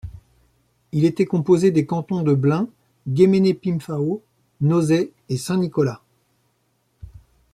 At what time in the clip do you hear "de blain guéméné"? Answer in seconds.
2.23-3.53